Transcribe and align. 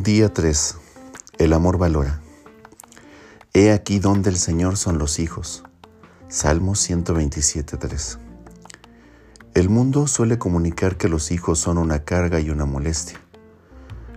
Día 0.00 0.32
3. 0.32 0.76
El 1.38 1.52
amor 1.52 1.76
valora. 1.76 2.20
He 3.52 3.72
aquí 3.72 3.98
donde 3.98 4.30
el 4.30 4.36
Señor 4.36 4.76
son 4.76 4.96
los 4.96 5.18
hijos. 5.18 5.64
Salmo 6.28 6.74
127.3. 6.74 8.18
El 9.54 9.68
mundo 9.68 10.06
suele 10.06 10.38
comunicar 10.38 10.98
que 10.98 11.08
los 11.08 11.32
hijos 11.32 11.58
son 11.58 11.78
una 11.78 12.04
carga 12.04 12.38
y 12.38 12.50
una 12.50 12.64
molestia. 12.64 13.20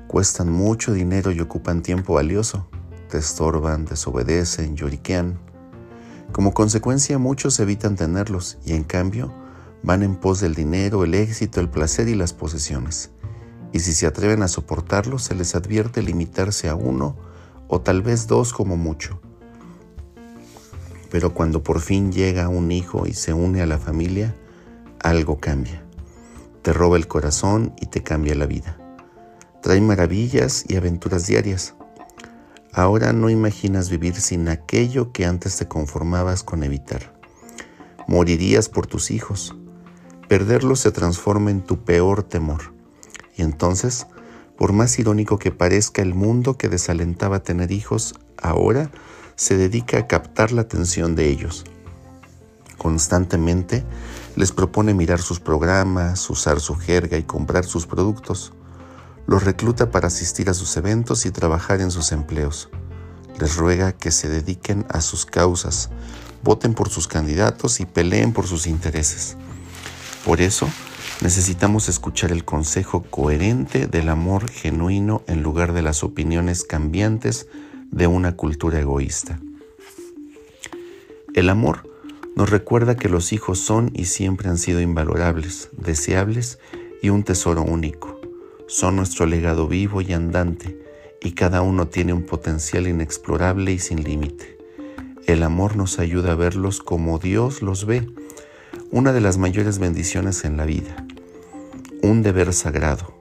Cuestan 0.07 0.51
mucho 0.51 0.93
dinero 0.93 1.31
y 1.31 1.39
ocupan 1.39 1.81
tiempo 1.81 2.13
valioso. 2.13 2.67
Te 3.09 3.17
estorban, 3.17 3.85
desobedecen, 3.85 4.75
lloriquean. 4.75 5.39
Como 6.31 6.53
consecuencia 6.53 7.17
muchos 7.17 7.59
evitan 7.59 7.95
tenerlos 7.95 8.59
y 8.63 8.73
en 8.73 8.83
cambio 8.83 9.33
van 9.81 10.03
en 10.03 10.15
pos 10.15 10.41
del 10.41 10.53
dinero, 10.53 11.03
el 11.03 11.15
éxito, 11.15 11.59
el 11.59 11.71
placer 11.71 12.07
y 12.07 12.13
las 12.13 12.33
posesiones 12.33 13.09
y 13.73 13.79
si 13.79 13.93
se 13.93 14.07
atreven 14.07 14.43
a 14.43 14.47
soportarlo 14.47 15.19
se 15.19 15.35
les 15.35 15.55
advierte 15.55 16.01
limitarse 16.01 16.69
a 16.69 16.75
uno 16.75 17.15
o 17.67 17.81
tal 17.81 18.01
vez 18.01 18.27
dos 18.27 18.53
como 18.53 18.77
mucho. 18.77 19.19
Pero 21.09 21.33
cuando 21.33 21.63
por 21.63 21.81
fin 21.81 22.11
llega 22.11 22.49
un 22.49 22.71
hijo 22.71 23.05
y 23.07 23.13
se 23.13 23.33
une 23.33 23.61
a 23.61 23.65
la 23.65 23.77
familia, 23.77 24.35
algo 25.01 25.39
cambia. 25.39 25.83
Te 26.61 26.73
roba 26.73 26.97
el 26.97 27.07
corazón 27.07 27.73
y 27.79 27.87
te 27.87 28.03
cambia 28.03 28.35
la 28.35 28.45
vida. 28.45 28.77
Trae 29.61 29.81
maravillas 29.81 30.63
y 30.67 30.75
aventuras 30.75 31.27
diarias. 31.27 31.75
Ahora 32.73 33.13
no 33.13 33.29
imaginas 33.29 33.89
vivir 33.89 34.15
sin 34.15 34.47
aquello 34.47 35.11
que 35.11 35.25
antes 35.25 35.57
te 35.57 35.67
conformabas 35.67 36.43
con 36.43 36.63
evitar. 36.63 37.19
Morirías 38.07 38.69
por 38.69 38.87
tus 38.87 39.11
hijos. 39.11 39.55
Perderlos 40.29 40.79
se 40.79 40.91
transforma 40.91 41.51
en 41.51 41.61
tu 41.61 41.83
peor 41.83 42.23
temor. 42.23 42.70
Entonces, 43.41 44.07
por 44.57 44.73
más 44.73 44.99
irónico 44.99 45.39
que 45.39 45.51
parezca 45.51 46.01
el 46.01 46.13
mundo 46.13 46.57
que 46.57 46.69
desalentaba 46.69 47.41
tener 47.41 47.71
hijos, 47.71 48.13
ahora 48.41 48.91
se 49.35 49.57
dedica 49.57 49.97
a 49.97 50.07
captar 50.07 50.51
la 50.51 50.61
atención 50.61 51.15
de 51.15 51.29
ellos. 51.29 51.65
Constantemente 52.77 53.83
les 54.35 54.51
propone 54.51 54.93
mirar 54.93 55.19
sus 55.19 55.39
programas, 55.39 56.29
usar 56.29 56.59
su 56.59 56.75
jerga 56.75 57.17
y 57.17 57.23
comprar 57.23 57.65
sus 57.65 57.87
productos. 57.87 58.53
Los 59.27 59.43
recluta 59.43 59.91
para 59.91 60.07
asistir 60.07 60.49
a 60.49 60.53
sus 60.53 60.77
eventos 60.77 61.25
y 61.25 61.31
trabajar 61.31 61.81
en 61.81 61.89
sus 61.89 62.11
empleos. 62.11 62.69
Les 63.39 63.55
ruega 63.57 63.91
que 63.91 64.11
se 64.11 64.29
dediquen 64.29 64.85
a 64.89 65.01
sus 65.01 65.25
causas, 65.25 65.89
voten 66.43 66.75
por 66.75 66.89
sus 66.89 67.07
candidatos 67.07 67.79
y 67.79 67.85
peleen 67.85 68.33
por 68.33 68.45
sus 68.45 68.67
intereses. 68.67 69.37
Por 70.25 70.41
eso, 70.41 70.67
Necesitamos 71.21 71.87
escuchar 71.87 72.31
el 72.31 72.43
consejo 72.43 73.03
coherente 73.03 73.85
del 73.85 74.09
amor 74.09 74.49
genuino 74.49 75.21
en 75.27 75.43
lugar 75.43 75.71
de 75.71 75.83
las 75.83 76.03
opiniones 76.03 76.63
cambiantes 76.63 77.47
de 77.91 78.07
una 78.07 78.35
cultura 78.35 78.79
egoísta. 78.79 79.39
El 81.35 81.49
amor 81.49 81.87
nos 82.35 82.49
recuerda 82.49 82.97
que 82.97 83.07
los 83.07 83.33
hijos 83.33 83.59
son 83.59 83.91
y 83.93 84.05
siempre 84.05 84.49
han 84.49 84.57
sido 84.57 84.81
invalorables, 84.81 85.69
deseables 85.77 86.57
y 87.03 87.09
un 87.09 87.21
tesoro 87.21 87.61
único. 87.61 88.19
Son 88.67 88.95
nuestro 88.95 89.27
legado 89.27 89.67
vivo 89.67 90.01
y 90.01 90.13
andante, 90.13 90.75
y 91.21 91.33
cada 91.33 91.61
uno 91.61 91.87
tiene 91.87 92.13
un 92.13 92.23
potencial 92.25 92.87
inexplorable 92.87 93.71
y 93.71 93.77
sin 93.77 94.03
límite. 94.03 94.57
El 95.27 95.43
amor 95.43 95.75
nos 95.75 95.99
ayuda 95.99 96.31
a 96.31 96.35
verlos 96.35 96.79
como 96.79 97.19
Dios 97.19 97.61
los 97.61 97.85
ve, 97.85 98.09
una 98.89 99.13
de 99.13 99.21
las 99.21 99.37
mayores 99.37 99.77
bendiciones 99.77 100.43
en 100.45 100.57
la 100.57 100.65
vida 100.65 101.05
un 102.03 102.23
deber 102.23 102.53
sagrado, 102.53 103.19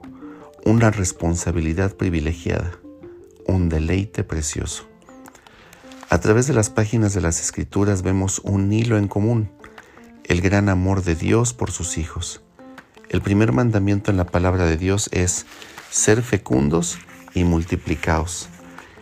una 0.65 0.91
responsabilidad 0.91 1.95
privilegiada, 1.95 2.71
un 3.47 3.69
deleite 3.69 4.23
precioso. 4.23 4.87
A 6.09 6.19
través 6.19 6.47
de 6.47 6.53
las 6.53 6.69
páginas 6.69 7.13
de 7.13 7.21
las 7.21 7.39
Escrituras 7.39 8.01
vemos 8.01 8.39
un 8.39 8.71
hilo 8.73 8.97
en 8.97 9.07
común, 9.07 9.51
el 10.25 10.41
gran 10.41 10.67
amor 10.69 11.03
de 11.03 11.15
Dios 11.15 11.53
por 11.53 11.71
sus 11.71 11.97
hijos. 11.97 12.41
El 13.09 13.21
primer 13.21 13.51
mandamiento 13.51 14.11
en 14.11 14.17
la 14.17 14.25
palabra 14.25 14.65
de 14.65 14.77
Dios 14.77 15.09
es 15.11 15.45
ser 15.89 16.21
fecundos 16.21 16.97
y 17.33 17.43
multiplicaos. 17.43 18.49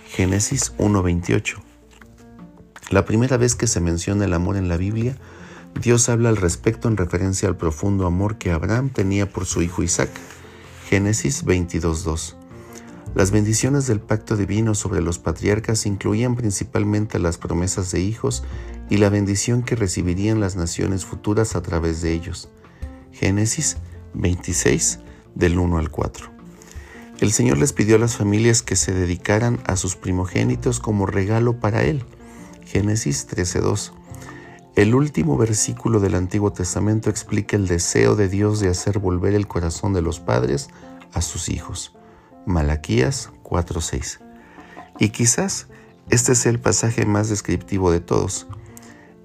Génesis 0.08 0.76
1.28. 0.78 1.62
La 2.90 3.06
primera 3.06 3.38
vez 3.38 3.56
que 3.56 3.68
se 3.68 3.80
menciona 3.80 4.26
el 4.26 4.34
amor 4.34 4.58
en 4.58 4.68
la 4.68 4.78
Biblia 4.78 5.16
Dios 5.82 6.10
habla 6.10 6.30
al 6.30 6.38
respecto 6.38 6.88
en 6.88 6.98
referencia 6.98 7.48
al 7.48 7.58
profundo 7.58 8.06
amor 8.06 8.38
que 8.38 8.52
Abraham 8.52 8.90
tenía 8.90 9.32
por 9.32 9.46
su 9.46 9.62
hijo 9.62 9.84
Isaac. 9.84 10.10
Génesis 10.90 11.46
22.2. 11.46 12.36
Las 13.16 13.32
bendiciones 13.32 13.88
del 13.88 14.02
pacto 14.02 14.38
divino 14.38 14.76
sobre 14.76 15.02
los 15.02 15.20
patriarcas 15.20 15.86
incluían 15.86 16.36
principalmente 16.36 17.18
las 17.18 17.38
promesas 17.38 17.92
de 17.92 18.02
hijos 18.02 18.44
y 18.90 18.98
la 18.98 19.10
bendición 19.10 19.64
que 19.64 19.76
recibirían 19.76 20.40
las 20.40 20.56
naciones 20.56 21.06
futuras 21.06 21.56
a 21.56 21.62
través 21.62 22.02
de 22.02 22.14
ellos. 22.14 22.50
Génesis 23.12 23.78
26 24.14 25.00
del 25.36 25.58
1 25.58 25.78
al 25.78 25.90
4. 25.90 26.30
El 27.20 27.32
Señor 27.32 27.58
les 27.58 27.74
pidió 27.74 27.96
a 27.96 28.00
las 28.00 28.16
familias 28.16 28.62
que 28.62 28.76
se 28.76 28.94
dedicaran 28.94 29.60
a 29.66 29.76
sus 29.76 29.96
primogénitos 29.96 30.80
como 30.80 31.06
regalo 31.06 31.60
para 31.60 31.84
Él. 31.84 32.04
Génesis 32.66 33.28
13.2. 33.28 33.92
El 34.80 34.96
último 34.96 35.36
versículo 35.36 36.00
del 36.00 36.16
Antiguo 36.16 36.54
Testamento 36.54 37.10
explica 37.10 37.58
el 37.58 37.68
deseo 37.68 38.16
de 38.16 38.30
Dios 38.30 38.62
de 38.62 38.70
hacer 38.70 39.00
volver 39.00 39.34
el 39.34 39.46
corazón 39.46 39.92
de 39.92 40.02
los 40.02 40.22
padres 40.22 40.70
a 41.12 41.22
sus 41.22 41.50
hijos. 41.50 41.98
Malaquías 42.46 43.30
4:6. 43.44 44.22
Y 44.98 45.10
quizás 45.10 45.68
este 46.10 46.34
sea 46.34 46.54
el 46.54 46.62
pasaje 46.62 47.06
más 47.06 47.28
descriptivo 47.28 47.92
de 47.92 48.00
todos. 48.00 48.48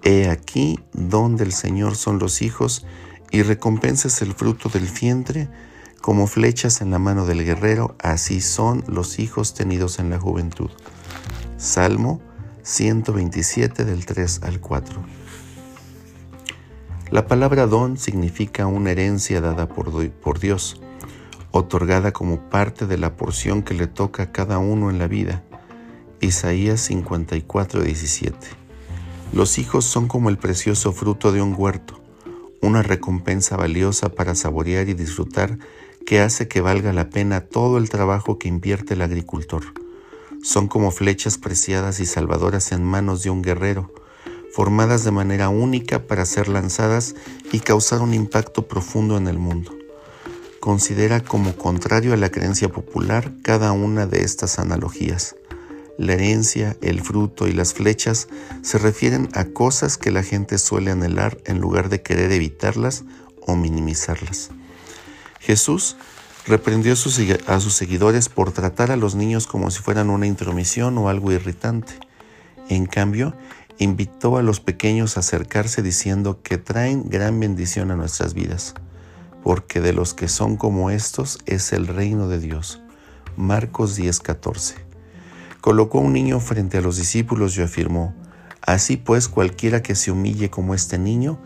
He 0.03 0.29
aquí 0.29 0.81
donde 0.93 1.45
el 1.45 1.53
Señor 1.53 1.95
son 1.95 2.19
los 2.19 2.43
hijos 2.43 2.85
y 3.31 3.45
recompensas 3.45 4.23
el 4.23 4.33
fruto 4.33 4.69
del 4.69 4.89
vientre, 4.89 5.49
como 6.01 6.27
flechas 6.27 6.81
en 6.81 6.91
la 6.91 6.99
mano 6.99 7.27
del 7.27 7.45
guerrero, 7.45 7.95
así 8.01 8.41
son 8.41 8.83
los 8.89 9.21
hijos 9.21 9.55
tenidos 9.55 10.01
en 10.01 10.11
la 10.11 10.19
juventud. 10.19 10.71
Salmo 11.59 12.21
127 12.65 13.85
del 13.85 14.05
3 14.05 14.41
al 14.43 14.59
4. 14.59 15.24
La 17.11 17.27
palabra 17.27 17.67
don 17.67 17.99
significa 17.99 18.67
una 18.67 18.91
herencia 18.91 19.41
dada 19.41 19.69
por, 19.69 20.39
Dios, 20.41 20.81
otorgada 21.51 22.13
como 22.13 22.49
parte 22.49 22.87
de 22.87 22.97
la 22.97 23.17
porción 23.17 23.63
que 23.63 23.75
le 23.75 23.87
toca 23.87 24.25
a 24.25 24.33
cada 24.33 24.59
uno 24.59 24.91
en 24.91 24.99
la 24.99 25.07
vida. 25.07 25.45
Isaías 26.21 26.81
54, 26.81 27.83
17. 27.83 28.37
Los 29.33 29.59
hijos 29.59 29.85
son 29.85 30.09
como 30.09 30.31
el 30.31 30.39
precioso 30.39 30.93
fruto 30.93 31.31
de 31.31 31.43
un 31.43 31.55
huerto, 31.57 32.01
una 32.63 32.83
recompensa 32.83 33.57
valiosa 33.57 34.09
para 34.09 34.35
saborear 34.35 34.89
y 34.89 34.95
disfrutar 34.95 35.59
que 36.07 36.21
hace 36.21 36.49
que 36.49 36.63
valga 36.63 36.93
la 36.93 37.11
pena 37.11 37.43
todo 37.43 37.77
el 37.77 37.91
trabajo 37.91 38.39
que 38.39 38.49
invierte 38.49 38.95
el 38.95 39.03
agricultor. 39.03 39.63
Son 40.43 40.69
como 40.69 40.91
flechas 40.91 41.37
preciadas 41.37 42.01
y 42.01 42.07
salvadoras 42.07 42.73
en 42.73 42.83
manos 42.83 43.23
de 43.23 43.31
un 43.31 43.43
guerrero, 43.43 43.93
formadas 44.55 45.03
de 45.03 45.11
manera 45.11 45.49
única 45.49 46.07
para 46.07 46.25
ser 46.25 46.47
lanzadas 46.47 47.17
y 47.51 47.59
causar 47.59 48.03
un 48.03 48.15
impacto 48.15 48.69
profundo 48.69 49.17
en 49.17 49.27
el 49.27 49.37
mundo. 49.37 49.73
Considera 50.61 51.25
como 51.25 51.57
contrario 51.57 52.15
a 52.15 52.17
la 52.17 52.31
creencia 52.31 52.69
popular 52.69 53.33
cada 53.43 53.73
una 53.73 54.07
de 54.07 54.23
estas 54.23 54.61
analogías. 54.61 55.35
La 55.99 56.13
herencia, 56.13 56.77
el 56.83 57.01
fruto 57.01 57.49
y 57.49 57.53
las 57.53 57.75
flechas 57.75 58.29
se 58.63 58.79
refieren 58.79 59.29
a 59.35 59.47
cosas 59.47 59.99
que 59.99 60.13
la 60.13 60.23
gente 60.23 60.59
suele 60.59 60.93
anhelar 60.93 61.37
en 61.47 61.59
lugar 61.59 61.89
de 61.89 62.03
querer 62.03 62.31
evitarlas 62.31 63.03
o 63.41 63.57
minimizarlas. 63.57 64.51
Jesús 65.41 65.97
reprendió 66.47 66.93
a 66.93 67.61
sus 67.61 67.75
seguidores 67.75 68.29
por 68.29 68.53
tratar 68.53 68.93
a 68.93 68.97
los 68.97 69.17
niños 69.17 69.49
como 69.49 69.73
si 69.73 69.81
fueran 69.83 70.11
una 70.11 70.29
intromisión 70.29 70.97
o 70.99 71.09
algo 71.09 71.33
irritante 71.33 71.95
En 72.69 72.87
cambio, 72.87 73.35
invitó 73.79 74.37
a 74.37 74.43
los 74.43 74.61
pequeños 74.61 75.17
a 75.17 75.21
acercarse 75.21 75.83
diciendo 75.83 76.41
que 76.43 76.59
traen 76.59 77.09
gran 77.09 77.39
bendición 77.41 77.91
a 77.91 77.97
nuestras 77.97 78.35
vidas, 78.35 78.75
porque 79.43 79.81
de 79.81 79.93
los 79.93 80.15
que 80.15 80.29
son 80.29 80.57
como 80.57 80.91
estos 80.91 81.39
es 81.47 81.73
el 81.73 81.87
reino 81.87 82.29
de 82.29 82.39
Dios. 82.39 82.81
Marcos 83.37 83.97
10:14. 83.99 84.75
Colocó 85.61 85.99
un 85.99 86.13
niño 86.13 86.41
frente 86.41 86.79
a 86.79 86.81
los 86.81 86.97
discípulos 86.97 87.57
y 87.57 87.63
afirmó, 87.63 88.15
Así 88.63 88.97
pues 88.97 89.29
cualquiera 89.29 89.83
que 89.83 89.95
se 89.95 90.11
humille 90.11 90.49
como 90.51 90.75
este 90.75 90.99
niño, 90.99 91.39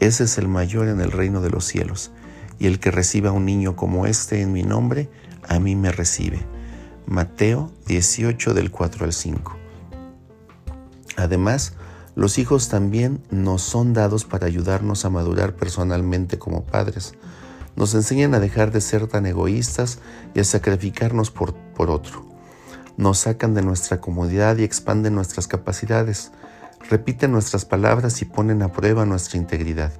ese 0.00 0.24
es 0.24 0.38
el 0.38 0.48
mayor 0.48 0.88
en 0.88 1.00
el 1.00 1.12
reino 1.12 1.40
de 1.40 1.50
los 1.50 1.64
cielos, 1.64 2.10
y 2.58 2.66
el 2.66 2.80
que 2.80 2.90
reciba 2.90 3.30
un 3.30 3.44
niño 3.44 3.76
como 3.76 4.06
este 4.06 4.40
en 4.40 4.52
mi 4.52 4.62
nombre, 4.64 5.08
a 5.48 5.60
mí 5.60 5.76
me 5.76 5.92
recibe. 5.92 6.44
Mateo 7.06 7.70
18 7.86 8.54
del 8.54 8.70
4 8.70 9.04
al 9.04 9.12
5. 9.12 9.63
Además, 11.16 11.74
los 12.14 12.38
hijos 12.38 12.68
también 12.68 13.22
nos 13.30 13.62
son 13.62 13.92
dados 13.92 14.24
para 14.24 14.46
ayudarnos 14.46 15.04
a 15.04 15.10
madurar 15.10 15.56
personalmente 15.56 16.38
como 16.38 16.64
padres. 16.64 17.14
Nos 17.76 17.94
enseñan 17.94 18.34
a 18.34 18.40
dejar 18.40 18.70
de 18.70 18.80
ser 18.80 19.08
tan 19.08 19.26
egoístas 19.26 19.98
y 20.32 20.40
a 20.40 20.44
sacrificarnos 20.44 21.32
por, 21.32 21.54
por 21.54 21.90
otro. 21.90 22.24
Nos 22.96 23.18
sacan 23.18 23.54
de 23.54 23.62
nuestra 23.62 24.00
comodidad 24.00 24.56
y 24.58 24.62
expanden 24.62 25.16
nuestras 25.16 25.48
capacidades. 25.48 26.30
Repiten 26.88 27.32
nuestras 27.32 27.64
palabras 27.64 28.22
y 28.22 28.26
ponen 28.26 28.62
a 28.62 28.70
prueba 28.70 29.04
nuestra 29.04 29.38
integridad. 29.38 29.92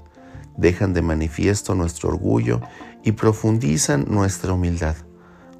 Dejan 0.57 0.95
de 0.95 1.03
manifiesto 1.03 1.75
nuestro 1.75 2.11
orgullo 2.11 2.61
y 3.03 3.13
profundizan 3.13 4.07
nuestra 4.09 4.53
humildad. 4.53 4.95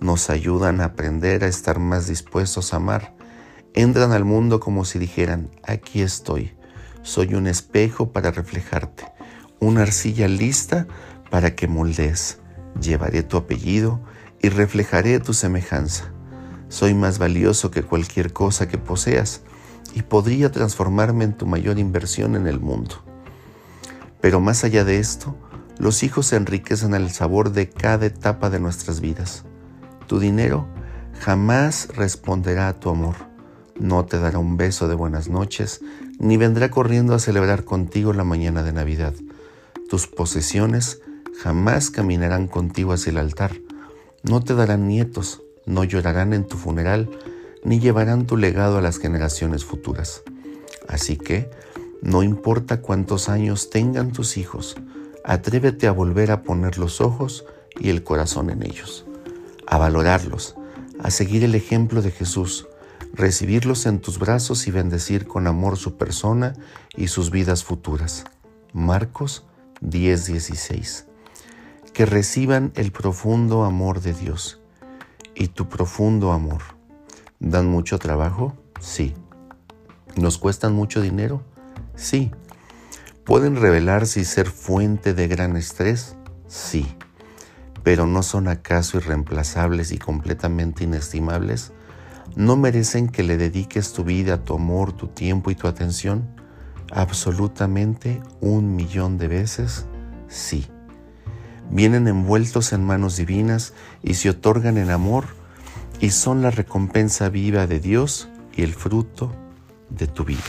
Nos 0.01 0.31
ayudan 0.31 0.81
a 0.81 0.85
aprender 0.85 1.43
a 1.43 1.49
estar 1.49 1.81
más 1.81 2.07
dispuestos 2.07 2.73
a 2.73 2.77
amar 2.77 3.14
entran 3.75 4.13
al 4.13 4.25
mundo 4.25 4.61
como 4.61 4.85
si 4.85 5.01
dijeran, 5.01 5.51
aquí 5.65 6.01
estoy, 6.01 6.53
soy 7.03 7.35
un 7.35 7.49
espejo 7.49 8.13
para 8.13 8.31
reflejarte, 8.31 9.05
una 9.59 9.83
arcilla 9.83 10.29
lista 10.29 10.87
para 11.29 11.57
que 11.57 11.67
moldees, 11.67 12.39
llevaré 12.81 13.25
tu 13.25 13.37
apellido 13.37 14.01
y 14.41 14.49
reflejaré 14.49 15.19
tu 15.19 15.35
semejanza. 15.35 16.13
Soy 16.69 16.95
más 16.95 17.19
valioso 17.19 17.73
que 17.73 17.83
cualquier 17.83 18.33
cosa 18.33 18.69
que 18.69 18.79
poseas 18.79 19.43
y 19.93 20.03
podría 20.03 20.53
transformarme 20.53 21.25
en 21.25 21.37
tu 21.37 21.47
mayor 21.47 21.79
inversión 21.79 22.37
en 22.37 22.47
el 22.47 22.61
mundo. 22.61 23.05
Pero 24.21 24.41
más 24.41 24.65
allá 24.65 24.85
de 24.85 24.99
esto, 24.99 25.37
los 25.79 26.05
hijos 26.05 26.27
se 26.27 26.37
enriquecen 26.37 26.95
al 26.95 27.11
sabor 27.11 27.51
de 27.51 27.69
cada 27.69 28.07
etapa 28.07 28.51
de 28.51 28.61
nuestras 28.61 29.01
vidas. 29.01 29.45
Tu 30.07 30.21
dinero 30.21 30.69
jamás 31.21 31.89
responderá 31.97 32.69
a 32.69 32.75
tu 32.75 32.91
amor 32.91 33.34
no 33.79 34.05
te 34.05 34.19
dará 34.19 34.39
un 34.39 34.57
beso 34.57 34.89
de 34.89 34.95
buenas 34.95 35.29
noches, 35.29 35.81
ni 36.19 36.37
vendrá 36.37 36.71
corriendo 36.71 37.15
a 37.15 37.19
celebrar 37.19 37.65
contigo 37.65 38.13
la 38.13 38.25
mañana 38.25 38.63
de 38.63 38.73
Navidad. 38.73 39.15
Tus 39.89 40.07
posesiones 40.07 41.01
jamás 41.43 41.91
caminarán 41.91 42.47
contigo 42.47 42.93
hacia 42.93 43.11
el 43.11 43.19
altar. 43.19 43.57
No 44.23 44.43
te 44.43 44.55
darán 44.55 44.89
nietos, 44.89 45.43
no 45.67 45.85
llorarán 45.85 46.33
en 46.33 46.47
tu 46.47 46.57
funeral, 46.57 47.11
ni 47.65 47.81
llevarán 47.81 48.27
tu 48.27 48.37
legado 48.37 48.79
a 48.79 48.83
las 48.83 48.99
generaciones 48.99 49.65
futuras. 49.65 50.23
Así 50.89 51.17
que, 51.17 51.51
no 52.03 52.23
importa 52.23 52.81
cuántos 52.81 53.29
años 53.29 53.71
tengan 53.71 54.13
tus 54.13 54.37
hijos, 54.37 54.77
atrévete 55.25 55.87
a 55.87 55.93
volver 55.93 56.31
a 56.31 56.43
poner 56.43 56.79
los 56.79 57.01
ojos 57.01 57.45
y 57.81 57.89
el 57.89 58.05
corazón 58.05 58.51
en 58.51 58.63
ellos, 58.63 59.07
a 59.67 59.79
valorarlos, 59.79 60.55
a 60.99 61.11
seguir 61.11 61.45
el 61.45 61.55
ejemplo 61.55 62.03
de 62.03 62.11
Jesús, 62.11 62.67
recibirlos 63.15 63.87
en 63.87 64.01
tus 64.01 64.19
brazos 64.19 64.67
y 64.67 64.73
bendecir 64.73 65.27
con 65.27 65.47
amor 65.47 65.77
su 65.77 65.97
persona 65.97 66.55
y 66.97 67.09
sus 67.09 67.31
vidas 67.31 67.63
futuras. 67.63 68.25
Marcos 68.73 69.47
10:16. 69.81 71.07
Que 71.93 72.07
reciban 72.07 72.73
el 72.75 72.91
profundo 72.91 73.65
amor 73.65 74.01
de 74.01 74.15
Dios 74.15 74.61
y 75.37 75.49
tu 75.49 75.69
profundo 75.69 76.33
amor. 76.33 76.63
¿Dan 77.39 77.67
mucho 77.67 77.99
trabajo? 77.99 78.57
Sí. 78.81 79.15
¿Nos 80.17 80.39
cuestan 80.39 80.75
mucho 80.75 81.01
dinero? 81.01 81.43
Sí. 81.95 82.33
¿Pueden 83.25 83.57
revelarse 83.57 84.21
y 84.21 84.25
ser 84.25 84.49
fuente 84.49 85.15
de 85.15 85.29
gran 85.29 85.57
estrés? 85.57 86.17
Sí. 86.49 86.97
¿Pero 87.85 88.07
no 88.07 88.25
son 88.25 88.49
acaso 88.49 88.99
irreemplazables 88.99 89.93
y 89.93 89.99
completamente 89.99 90.83
inestimables? 90.83 91.74
¿No 92.37 92.57
merecen 92.57 93.09
que 93.09 93.23
le 93.23 93.37
dediques 93.37 93.93
tu 93.93 94.05
vida, 94.05 94.45
tu 94.45 94.55
amor, 94.55 94.93
tu 94.93 95.07
tiempo 95.09 95.51
y 95.51 95.55
tu 95.55 95.69
atención? 95.69 96.29
Absolutamente 96.93 98.21
un 98.41 98.75
millón 98.75 99.19
de 99.19 99.29
veces, 99.29 99.87
sí. 100.29 100.67
Vienen 101.71 102.09
envueltos 102.09 102.73
en 102.73 102.85
manos 102.85 103.17
divinas 103.17 103.73
y 104.03 104.15
se 104.15 104.31
otorgan 104.31 104.79
en 104.79 104.91
amor 104.91 105.27
y 106.01 106.11
son 106.11 106.43
la 106.43 106.51
recompensa 106.51 107.29
viva 107.29 107.67
de 107.67 107.81
Dios 107.81 108.29
y 108.55 108.63
el 108.63 108.75
fruto 108.75 109.33
de 109.91 110.07
tu 110.07 110.25
vida. 110.25 110.43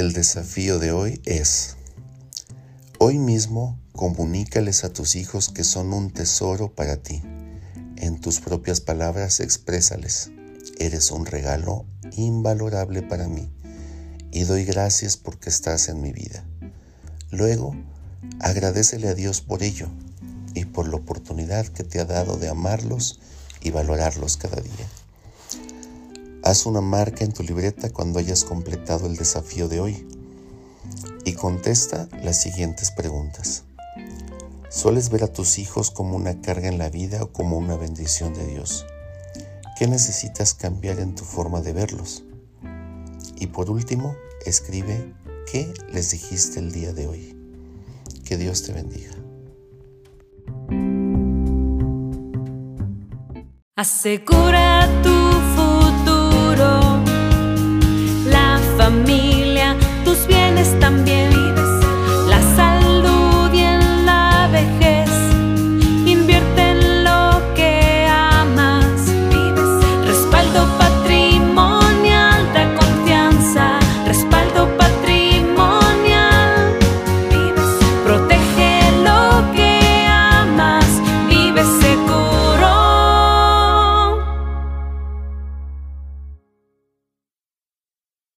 El 0.00 0.14
desafío 0.14 0.78
de 0.78 0.92
hoy 0.92 1.20
es, 1.26 1.76
hoy 2.98 3.18
mismo 3.18 3.78
comunícales 3.92 4.82
a 4.82 4.94
tus 4.94 5.14
hijos 5.14 5.50
que 5.50 5.62
son 5.62 5.92
un 5.92 6.10
tesoro 6.10 6.74
para 6.74 6.96
ti. 6.96 7.20
En 7.96 8.18
tus 8.18 8.40
propias 8.40 8.80
palabras 8.80 9.40
exprésales, 9.40 10.30
eres 10.78 11.10
un 11.10 11.26
regalo 11.26 11.84
invalorable 12.12 13.02
para 13.02 13.28
mí 13.28 13.50
y 14.32 14.44
doy 14.44 14.64
gracias 14.64 15.18
porque 15.18 15.50
estás 15.50 15.90
en 15.90 16.00
mi 16.00 16.12
vida. 16.12 16.46
Luego, 17.30 17.76
agradecele 18.40 19.06
a 19.06 19.14
Dios 19.14 19.42
por 19.42 19.62
ello 19.62 19.90
y 20.54 20.64
por 20.64 20.88
la 20.88 20.96
oportunidad 20.96 21.66
que 21.66 21.84
te 21.84 22.00
ha 22.00 22.06
dado 22.06 22.38
de 22.38 22.48
amarlos 22.48 23.20
y 23.60 23.70
valorarlos 23.70 24.38
cada 24.38 24.62
día. 24.62 24.86
Haz 26.42 26.64
una 26.64 26.80
marca 26.80 27.22
en 27.22 27.32
tu 27.32 27.42
libreta 27.42 27.90
cuando 27.90 28.18
hayas 28.18 28.44
completado 28.44 29.06
el 29.06 29.16
desafío 29.16 29.68
de 29.68 29.80
hoy 29.80 30.06
y 31.24 31.34
contesta 31.34 32.08
las 32.22 32.40
siguientes 32.40 32.90
preguntas. 32.90 33.64
¿Sueles 34.70 35.10
ver 35.10 35.24
a 35.24 35.32
tus 35.32 35.58
hijos 35.58 35.90
como 35.90 36.16
una 36.16 36.40
carga 36.40 36.68
en 36.68 36.78
la 36.78 36.88
vida 36.88 37.22
o 37.22 37.32
como 37.32 37.58
una 37.58 37.76
bendición 37.76 38.32
de 38.32 38.46
Dios? 38.46 38.86
¿Qué 39.78 39.86
necesitas 39.86 40.54
cambiar 40.54 40.98
en 41.00 41.14
tu 41.14 41.24
forma 41.24 41.60
de 41.60 41.74
verlos? 41.74 42.24
Y 43.36 43.48
por 43.48 43.68
último, 43.68 44.16
escribe 44.46 45.12
qué 45.50 45.72
les 45.92 46.10
dijiste 46.10 46.58
el 46.58 46.72
día 46.72 46.94
de 46.94 47.06
hoy. 47.06 47.36
Que 48.24 48.38
Dios 48.38 48.62
te 48.62 48.72
bendiga. 48.72 49.10
Asegura 53.76 54.88
tu 55.02 55.39
me 58.90 59.29